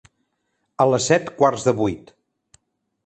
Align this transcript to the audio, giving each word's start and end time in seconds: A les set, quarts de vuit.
A 0.85 0.87
les 0.93 1.09
set, 1.13 1.29
quarts 1.41 1.67
de 1.69 1.77
vuit. 1.83 2.11